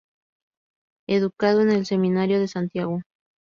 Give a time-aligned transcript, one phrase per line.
[1.07, 3.03] Educado en el Seminario de Santiago.